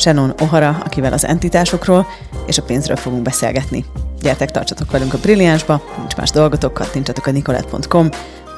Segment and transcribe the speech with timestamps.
[0.00, 2.06] Shannon O'Hara, akivel az entitásokról
[2.46, 3.84] és a pénzről fogunk beszélgetni.
[4.20, 8.08] Gyertek, tartsatok velünk a Brilliánsba, nincs más dolgotok, kattintsatok a nicolette.com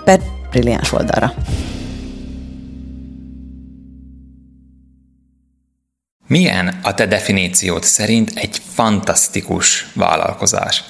[0.05, 1.33] per Brilliáns oldalra.
[6.27, 10.85] Milyen a te definíciód szerint egy fantasztikus vállalkozás?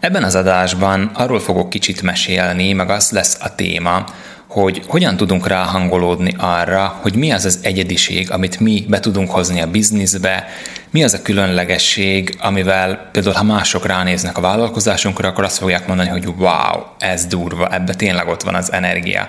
[0.00, 4.04] Ebben az adásban arról fogok kicsit mesélni, meg az lesz a téma,
[4.50, 9.60] hogy hogyan tudunk ráhangolódni arra, hogy mi az az egyediség, amit mi be tudunk hozni
[9.60, 10.46] a bizniszbe,
[10.90, 16.08] mi az a különlegesség, amivel például ha mások ránéznek a vállalkozásunkra, akkor azt fogják mondani,
[16.08, 19.26] hogy wow, ez durva, ebbe tényleg ott van az energia.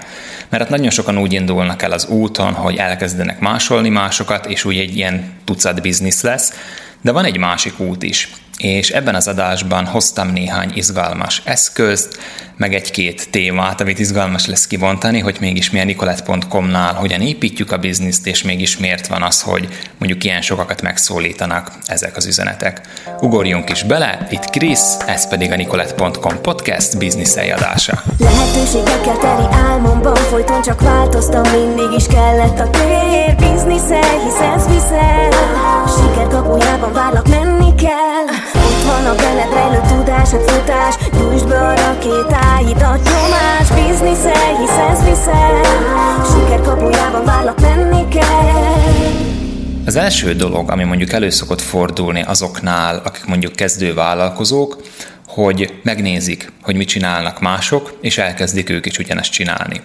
[0.50, 4.78] Mert hát nagyon sokan úgy indulnak el az úton, hogy elkezdenek másolni másokat, és úgy
[4.78, 6.54] egy ilyen tucat biznisz lesz,
[7.02, 8.30] de van egy másik út is
[8.62, 12.20] és ebben az adásban hoztam néhány izgalmas eszközt,
[12.58, 17.78] meg egy-két témát, amit izgalmas lesz kivontani, hogy mégis mi a Nicolette.com-nál hogyan építjük a
[17.78, 22.82] bizniszt, és mégis miért van az, hogy mondjuk ilyen sokakat megszólítanak ezek az üzenetek.
[23.22, 28.04] Ugorjunk is bele, itt Krisz, ez pedig a Nicolette.com podcast biznisz adása.
[28.20, 35.30] Lehetőségekkel teli álmomban folyton csak változtam, mindig is kellett a tér, bizniszel, hisz ez viszel,
[35.98, 38.51] siker kapujában várlak, menni kell.
[38.92, 45.04] Van a benned rejlő tudás, a futás Nyújtsd be a rakétáidat, nyomás Bizniszel, hisz ez
[45.04, 45.62] viszel
[46.26, 48.70] Siker kapujában várlak, menni kell
[49.86, 54.82] az első dolog, ami mondjuk elő szokott fordulni azoknál, akik mondjuk kezdő vállalkozók,
[55.28, 59.82] hogy megnézik, hogy mit csinálnak mások, és elkezdik ők is ugyanezt csinálni.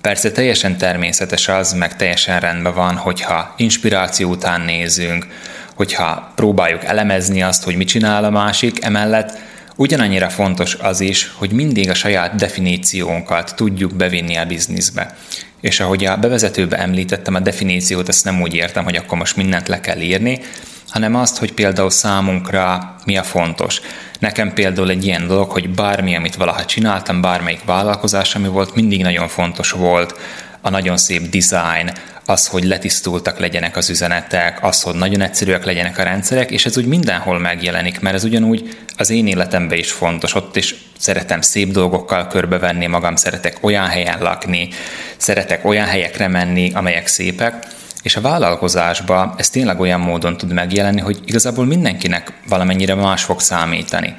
[0.00, 5.26] Persze teljesen természetes az, meg teljesen rendben van, hogyha inspiráció után nézünk,
[5.76, 9.38] hogyha próbáljuk elemezni azt, hogy mit csinál a másik, emellett
[9.76, 15.16] ugyanannyira fontos az is, hogy mindig a saját definíciónkat tudjuk bevinni a bizniszbe.
[15.60, 19.68] És ahogy a bevezetőbe említettem, a definíciót ezt nem úgy értem, hogy akkor most mindent
[19.68, 20.40] le kell írni,
[20.88, 23.80] hanem azt, hogy például számunkra mi a fontos.
[24.18, 29.02] Nekem például egy ilyen dolog, hogy bármi, amit valaha csináltam, bármelyik vállalkozás, ami volt, mindig
[29.02, 30.14] nagyon fontos volt
[30.60, 31.92] a nagyon szép design,
[32.26, 36.78] az, hogy letisztultak legyenek az üzenetek, az, hogy nagyon egyszerűek legyenek a rendszerek, és ez
[36.78, 40.34] úgy mindenhol megjelenik, mert ez ugyanúgy az én életemben is fontos.
[40.34, 44.68] Ott is szeretem szép dolgokkal körbevenni magam, szeretek olyan helyen lakni,
[45.16, 47.66] szeretek olyan helyekre menni, amelyek szépek,
[48.02, 53.40] és a vállalkozásban ez tényleg olyan módon tud megjelenni, hogy igazából mindenkinek valamennyire más fog
[53.40, 54.14] számítani.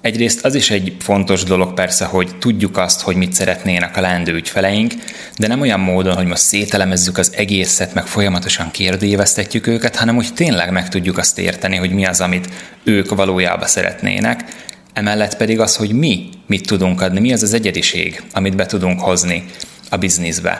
[0.00, 4.34] Egyrészt az is egy fontos dolog persze, hogy tudjuk azt, hogy mit szeretnének a leendő
[4.34, 4.92] ügyfeleink,
[5.38, 10.34] de nem olyan módon, hogy most szételemezzük az egészet, meg folyamatosan kérdőjévesztetjük őket, hanem hogy
[10.34, 12.48] tényleg meg tudjuk azt érteni, hogy mi az, amit
[12.84, 14.44] ők valójában szeretnének,
[14.92, 19.00] emellett pedig az, hogy mi mit tudunk adni, mi az az egyediség, amit be tudunk
[19.00, 19.44] hozni
[19.90, 20.58] a bizniszbe.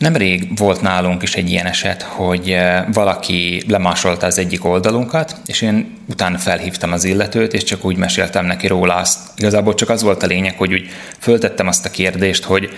[0.00, 5.62] Nemrég volt nálunk is egy ilyen eset, hogy eh, valaki lemásolta az egyik oldalunkat, és
[5.62, 9.18] én utána felhívtam az illetőt, és csak úgy meséltem neki róla azt.
[9.36, 10.88] Igazából csak az volt a lényeg, hogy úgy
[11.18, 12.70] föltettem azt a kérdést, hogy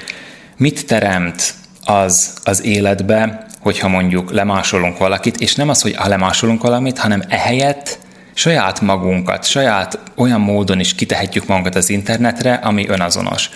[0.56, 6.62] mit teremt az az életbe, hogyha mondjuk lemásolunk valakit, és nem az, hogy ha lemásolunk
[6.62, 7.98] valamit, hanem ehelyett
[8.34, 13.50] saját magunkat, saját olyan módon is kitehetjük magunkat az internetre, ami önazonos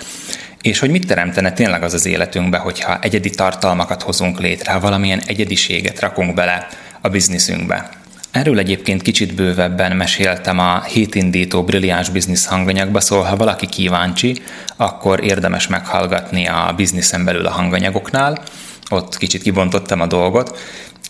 [0.67, 5.23] és hogy mit teremtene tényleg az az életünkbe, hogyha egyedi tartalmakat hozunk létre, ha valamilyen
[5.27, 6.67] egyediséget rakunk bele
[7.01, 7.89] a bizniszünkbe.
[8.31, 14.43] Erről egyébként kicsit bővebben meséltem a hétindító brilliáns biznisz hanganyagba, szóval ha valaki kíváncsi,
[14.77, 18.43] akkor érdemes meghallgatni a bizniszen belül a hanganyagoknál,
[18.91, 20.59] ott kicsit kibontottam a dolgot,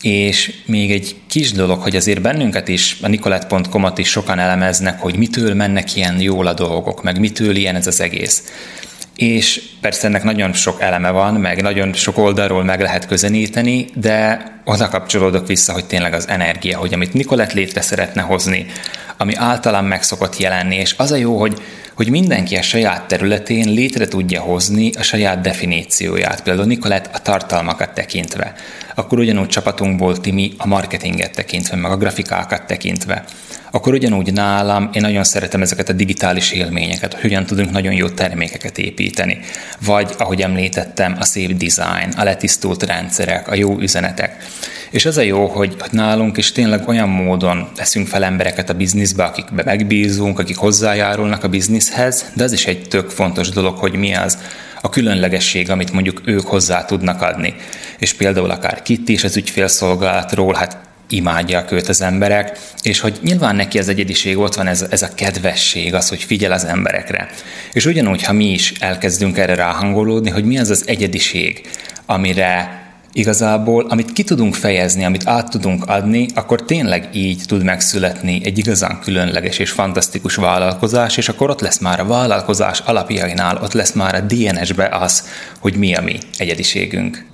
[0.03, 5.17] és még egy kis dolog, hogy azért bennünket is, a nicolette.com-at is sokan elemeznek, hogy
[5.17, 8.43] mitől mennek ilyen jól a dolgok, meg mitől ilyen ez az egész
[9.17, 14.45] és persze ennek nagyon sok eleme van, meg nagyon sok oldalról meg lehet közelíteni, de
[14.65, 18.67] oda kapcsolódok vissza, hogy tényleg az energia, hogy amit Nikolett létre szeretne hozni,
[19.17, 21.63] ami általán meg szokott jelenni, és az a jó, hogy,
[21.95, 27.95] hogy mindenki a saját területén létre tudja hozni a saját definícióját, például Nikolett a tartalmakat
[27.95, 28.53] tekintve,
[28.95, 33.25] akkor ugyanúgy csapatunkból Timi a marketinget tekintve, meg a grafikákat tekintve,
[33.71, 38.09] akkor ugyanúgy nálam én nagyon szeretem ezeket a digitális élményeket, hogy hogyan tudunk nagyon jó
[38.09, 39.39] termékeket építeni.
[39.85, 44.37] Vagy, ahogy említettem, a szép design, a letisztult rendszerek, a jó üzenetek.
[44.91, 49.25] És az a jó, hogy nálunk is tényleg olyan módon teszünk fel embereket a bizniszbe,
[49.25, 54.15] akikbe megbízunk, akik hozzájárulnak a bizniszhez, de az is egy tök fontos dolog, hogy mi
[54.15, 54.39] az
[54.83, 57.55] a különlegesség, amit mondjuk ők hozzá tudnak adni.
[57.99, 63.57] És például akár Kitty is az ügyfélszolgálatról, hát imádják őt az emberek, és hogy nyilván
[63.57, 67.29] neki az egyediség, ott van ez, ez a kedvesség, az, hogy figyel az emberekre.
[67.73, 71.61] És ugyanúgy, ha mi is elkezdünk erre ráhangolódni, hogy mi az az egyediség,
[72.07, 78.41] amire igazából, amit ki tudunk fejezni, amit át tudunk adni, akkor tényleg így tud megszületni
[78.45, 83.73] egy igazán különleges és fantasztikus vállalkozás, és akkor ott lesz már a vállalkozás alapjainál, ott
[83.73, 85.29] lesz már a DNS-be az,
[85.61, 87.25] hogy mi a mi egyediségünk.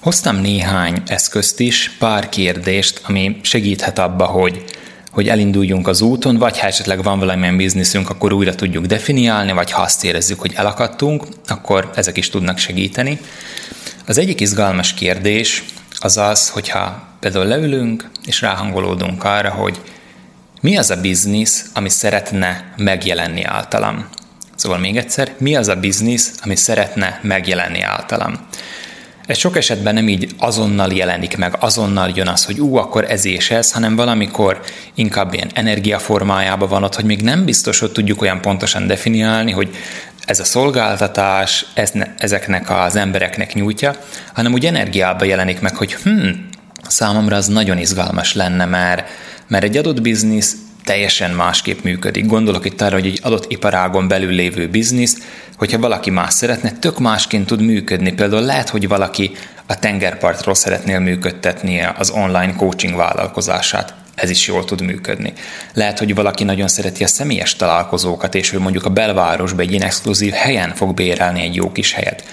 [0.00, 4.64] Hoztam néhány eszközt is, pár kérdést, ami segíthet abba, hogy,
[5.10, 9.70] hogy elinduljunk az úton, vagy ha esetleg van valamilyen bizniszünk, akkor újra tudjuk definiálni, vagy
[9.70, 13.20] ha azt érezzük, hogy elakadtunk, akkor ezek is tudnak segíteni.
[14.06, 15.64] Az egyik izgalmas kérdés
[15.98, 19.80] az az, hogyha például leülünk és ráhangolódunk arra, hogy
[20.60, 24.08] mi az a biznisz, ami szeretne megjelenni általam.
[24.54, 28.48] Szóval még egyszer, mi az a biznisz, ami szeretne megjelenni általam.
[29.30, 33.24] Ez sok esetben nem így azonnal jelenik meg, azonnal jön az, hogy ú, akkor ez
[33.24, 34.60] és ez, hanem valamikor
[34.94, 39.74] inkább ilyen energiaformájában van ott, hogy még nem biztos, hogy tudjuk olyan pontosan definiálni, hogy
[40.24, 43.96] ez a szolgáltatás ez ne, ezeknek az embereknek nyújtja,
[44.34, 46.28] hanem úgy energiában jelenik meg, hogy hm,
[46.88, 49.08] számomra az nagyon izgalmas lenne, mert,
[49.48, 52.26] mert egy adott biznisz teljesen másképp működik.
[52.26, 55.16] Gondolok itt arra, hogy egy adott iparágon belül lévő biznisz,
[55.56, 58.12] hogyha valaki más szeretne, tök másként tud működni.
[58.12, 59.30] Például lehet, hogy valaki
[59.66, 63.94] a tengerpartról szeretnél működtetni az online coaching vállalkozását.
[64.14, 65.32] Ez is jól tud működni.
[65.74, 69.82] Lehet, hogy valaki nagyon szereti a személyes találkozókat, és ő mondjuk a belvárosban egy ilyen
[69.82, 72.24] exkluzív helyen fog bérelni egy jó kis helyet.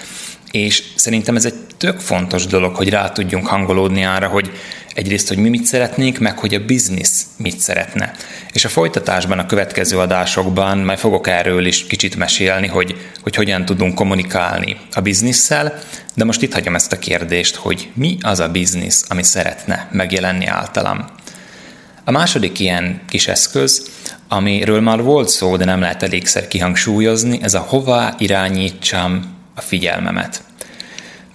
[0.50, 4.50] És szerintem ez egy tök fontos dolog, hogy rá tudjunk hangolódni arra, hogy
[4.94, 8.12] egyrészt, hogy mi mit szeretnénk, meg hogy a biznisz mit szeretne.
[8.52, 13.64] És a folytatásban, a következő adásokban majd fogok erről is kicsit mesélni, hogy, hogy hogyan
[13.64, 15.78] tudunk kommunikálni a bizniszsel,
[16.14, 20.46] de most itt hagyom ezt a kérdést, hogy mi az a biznisz, ami szeretne megjelenni
[20.46, 21.04] általam.
[22.04, 23.90] A második ilyen kis eszköz,
[24.28, 30.42] amiről már volt szó, de nem lehet elégszer kihangsúlyozni, ez a hová irányítsam a figyelmemet.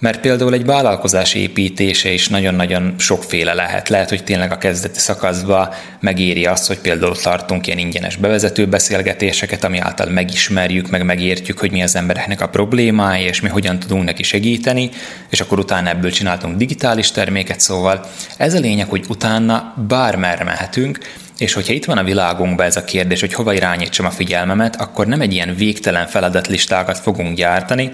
[0.04, 3.88] Mert például egy vállalkozás építése is nagyon-nagyon sokféle lehet.
[3.88, 5.68] Lehet, hogy tényleg a kezdeti szakaszban
[6.00, 11.70] megéri azt, hogy például tartunk ilyen ingyenes bevezető beszélgetéseket, ami által megismerjük, meg megértjük, hogy
[11.70, 14.90] mi az embereknek a problémája, és mi hogyan tudunk neki segíteni,
[15.30, 18.06] és akkor utána ebből csináltunk digitális terméket, szóval
[18.36, 20.98] ez a lényeg, hogy utána bármerre mehetünk,
[21.38, 25.06] és hogyha itt van a világunkban ez a kérdés, hogy hova irányítsam a figyelmemet, akkor
[25.06, 27.90] nem egy ilyen végtelen feladatlistákat fogunk gyártani,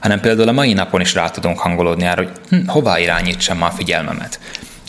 [0.00, 3.70] hanem például a mai napon is rá tudunk hangolódni arra, hogy hm, hova irányítsam a
[3.70, 4.38] figyelmemet.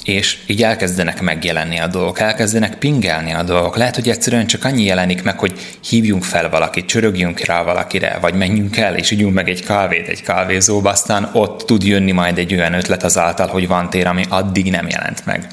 [0.04, 3.78] És így elkezdenek megjelenni a dolgok, elkezdenek pingelni a dolgok.
[3.78, 8.34] Lehet, hogy egyszerűen csak annyi jelenik meg, hogy hívjunk fel valakit, csörögjünk rá valakire, vagy
[8.34, 12.54] menjünk el, és ígyunk meg egy kávét egy kávézóba, aztán ott tud jönni majd egy
[12.54, 15.48] olyan ötlet azáltal, hogy van tér, ami addig nem jelent meg.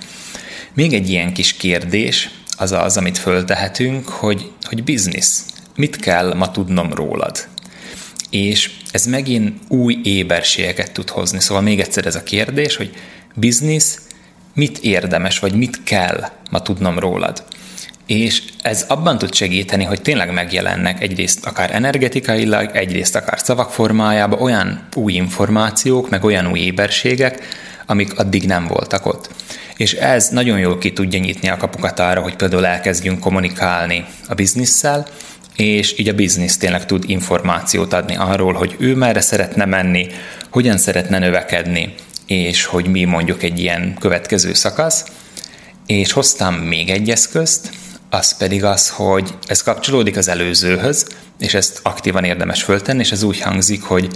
[0.75, 2.31] Még egy ilyen kis kérdés,
[2.63, 5.45] az az, amit föltehetünk, hogy, hogy biznisz.
[5.77, 7.47] Mit kell ma tudnom rólad?
[8.31, 11.41] És ez megint új éberségeket tud hozni.
[11.41, 12.95] Szóval még egyszer ez a kérdés, hogy
[13.35, 14.01] biznisz,
[14.55, 17.45] mit érdemes, vagy mit kell ma tudnom rólad?
[18.07, 24.41] És ez abban tud segíteni, hogy tényleg megjelennek egyrészt akár energetikailag, egyrészt akár szavak formájában
[24.41, 27.43] olyan új információk, meg olyan új éberségek,
[27.87, 29.31] amik addig nem voltak ott.
[29.77, 34.35] És ez nagyon jól ki tudja nyitni a kapukat arra, hogy például elkezdjünk kommunikálni a
[34.35, 35.07] bizniszsel,
[35.57, 40.07] és így a biznisz tényleg tud információt adni arról, hogy ő merre szeretne menni,
[40.51, 41.95] hogyan szeretne növekedni,
[42.27, 45.05] és hogy mi mondjuk egy ilyen következő szakasz.
[45.87, 47.71] És hoztam még egy eszközt,
[48.11, 51.07] az pedig az, hogy ez kapcsolódik az előzőhöz,
[51.39, 54.09] és ezt aktívan érdemes föltenni, és ez úgy hangzik, hogy,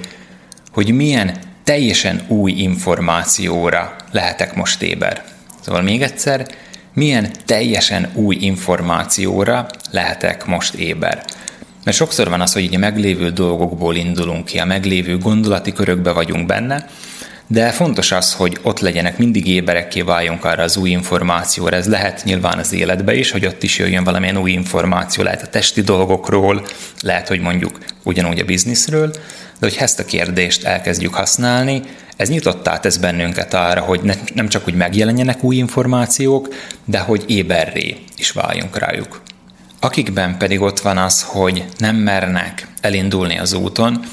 [0.73, 5.25] hogy milyen teljesen új információra lehetek most éber.
[5.61, 6.47] Szóval még egyszer,
[6.95, 11.25] milyen teljesen új információra lehetek most éber.
[11.85, 16.13] Mert sokszor van az, hogy így a meglévő dolgokból indulunk ki, a meglévő gondolati körökbe
[16.13, 16.87] vagyunk benne,
[17.47, 21.77] de fontos az, hogy ott legyenek, mindig éberekké váljunk arra az új információra.
[21.77, 25.47] Ez lehet nyilván az életbe is, hogy ott is jöjjön valamilyen új információ, lehet a
[25.47, 26.67] testi dolgokról,
[27.01, 29.13] lehet, hogy mondjuk ugyanúgy a bizniszről,
[29.59, 31.83] de hogy ezt a kérdést elkezdjük használni,
[32.17, 37.25] ez nyitottá tesz bennünket arra, hogy ne, nem csak, hogy megjelenjenek új információk, de hogy
[37.27, 39.23] éberré is váljunk rájuk.
[39.81, 44.05] Akikben pedig ott van az, hogy nem mernek elindulni az úton,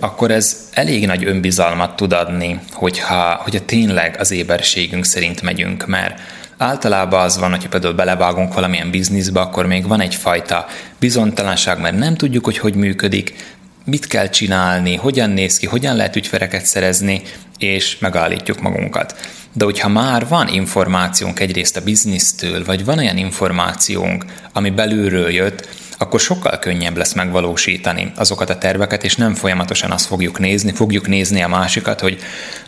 [0.00, 6.20] akkor ez elég nagy önbizalmat tud adni, hogyha, hogyha tényleg az éberségünk szerint megyünk, mert
[6.56, 10.66] általában az van, hogyha például belevágunk valamilyen bizniszbe, akkor még van egyfajta
[10.98, 13.56] bizonytalanság, mert nem tudjuk, hogy hogy működik,
[13.88, 17.22] mit kell csinálni, hogyan néz ki, hogyan lehet ügyfereket szerezni,
[17.58, 19.14] és megállítjuk magunkat.
[19.52, 25.68] De hogyha már van információnk egyrészt a biznisztől, vagy van olyan információnk, ami belülről jött,
[25.98, 31.08] akkor sokkal könnyebb lesz megvalósítani azokat a terveket, és nem folyamatosan azt fogjuk nézni, fogjuk
[31.08, 32.18] nézni a másikat, hogy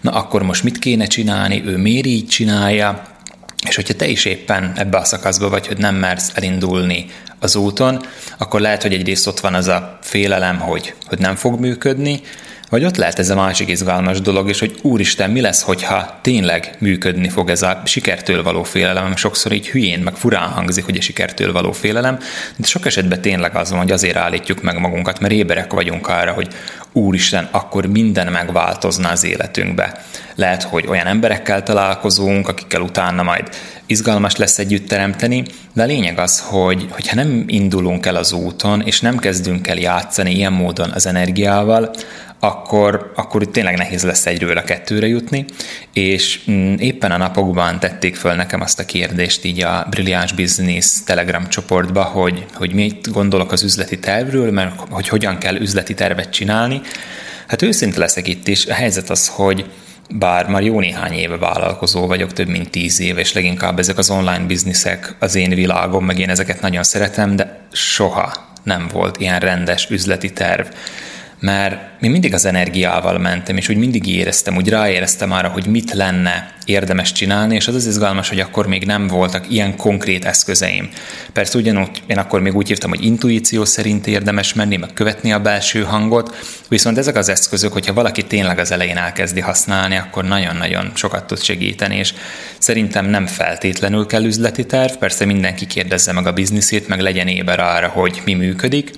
[0.00, 3.02] na akkor most mit kéne csinálni, ő miért így csinálja,
[3.68, 7.06] és hogyha te is éppen ebbe a szakaszba vagy, hogy nem mersz elindulni
[7.38, 8.04] az úton,
[8.38, 12.20] akkor lehet, hogy egyrészt ott van az a félelem, hogy, hogy nem fog működni,
[12.70, 16.76] vagy ott lehet ez a másik izgalmas dolog, és hogy úristen, mi lesz, hogyha tényleg
[16.78, 21.00] működni fog ez a sikertől való félelem, sokszor így hülyén, meg furán hangzik, hogy a
[21.00, 22.18] sikertől való félelem,
[22.56, 26.32] de sok esetben tényleg az van, hogy azért állítjuk meg magunkat, mert éberek vagyunk arra,
[26.32, 26.48] hogy
[26.92, 30.04] úristen, akkor minden megváltozna az életünkbe.
[30.34, 33.48] Lehet, hogy olyan emberekkel találkozunk, akikkel utána majd
[33.86, 38.80] izgalmas lesz együtt teremteni, de a lényeg az, hogy hogyha nem indulunk el az úton,
[38.80, 41.90] és nem kezdünk el játszani ilyen módon az energiával,
[42.40, 45.44] akkor, akkor itt tényleg nehéz lesz egyről a kettőre jutni,
[45.92, 50.86] és mm, éppen a napokban tették föl nekem azt a kérdést így a Brilliáns Business
[51.04, 56.30] Telegram csoportba, hogy, hogy mit gondolok az üzleti tervről, mert hogy hogyan kell üzleti tervet
[56.30, 56.80] csinálni.
[57.46, 59.70] Hát őszinte leszek itt is, a helyzet az, hogy
[60.10, 64.10] bár már jó néhány éve vállalkozó vagyok, több mint tíz éve, és leginkább ezek az
[64.10, 68.32] online bizniszek az én világom, meg én ezeket nagyon szeretem, de soha
[68.62, 70.66] nem volt ilyen rendes üzleti terv
[71.40, 75.92] mert mi mindig az energiával mentem, és úgy mindig éreztem, úgy ráéreztem arra, hogy mit
[75.92, 80.88] lenne érdemes csinálni, és az az izgalmas, hogy akkor még nem voltak ilyen konkrét eszközeim.
[81.32, 85.40] Persze ugyanúgy, én akkor még úgy hívtam, hogy intuíció szerint érdemes menni, meg követni a
[85.40, 86.36] belső hangot,
[86.68, 91.42] viszont ezek az eszközök, hogyha valaki tényleg az elején elkezdi használni, akkor nagyon-nagyon sokat tud
[91.42, 92.14] segíteni, és
[92.58, 97.60] szerintem nem feltétlenül kell üzleti terv, persze mindenki kérdezze meg a bizniszét, meg legyen éber
[97.60, 98.90] arra, hogy mi működik,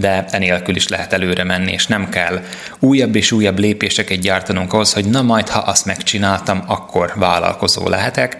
[0.00, 2.40] de enélkül is lehet előre menni, és nem kell
[2.78, 8.36] újabb és újabb lépéseket gyártanunk ahhoz, hogy na majd, ha azt megcsináltam, akkor vállalkozó lehetek,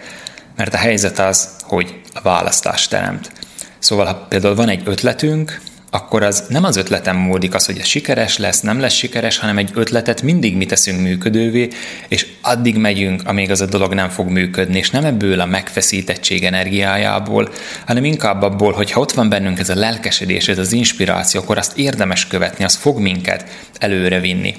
[0.55, 3.31] mert a helyzet az, hogy a választás teremt.
[3.79, 7.85] Szóval, ha például van egy ötletünk, akkor az nem az ötletem múlik az, hogy ez
[7.85, 11.67] sikeres lesz, nem lesz sikeres, hanem egy ötletet mindig mi teszünk működővé,
[12.07, 16.43] és addig megyünk, amíg az a dolog nem fog működni, és nem ebből a megfeszítettség
[16.43, 17.49] energiájából,
[17.85, 21.57] hanem inkább abból, hogy ha ott van bennünk ez a lelkesedés, ez az inspiráció, akkor
[21.57, 23.45] azt érdemes követni, az fog minket
[23.79, 24.55] előre vinni.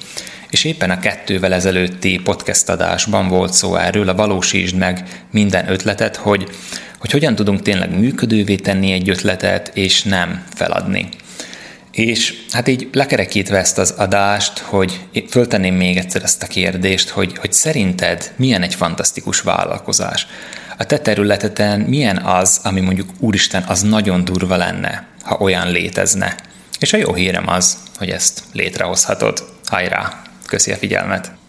[0.51, 6.17] És éppen a kettővel ezelőtti podcast adásban volt szó erről, a valósítsd meg minden ötletet,
[6.17, 6.49] hogy,
[6.99, 11.09] hogy hogyan tudunk tényleg működővé tenni egy ötletet, és nem feladni.
[11.91, 17.39] És hát így lekerekítve ezt az adást, hogy föltenném még egyszer ezt a kérdést, hogy,
[17.39, 20.27] hogy szerinted milyen egy fantasztikus vállalkozás?
[20.79, 26.37] A te területeten milyen az, ami mondjuk úristen, az nagyon durva lenne, ha olyan létezne?
[26.79, 29.45] És a jó hírem az, hogy ezt létrehozhatod.
[29.65, 30.23] Hajrá!
[30.47, 31.40] Köszi a figyelmet!